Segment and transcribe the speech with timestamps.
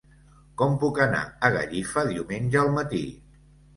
[0.61, 3.03] Com puc anar a Gallifa diumenge al matí?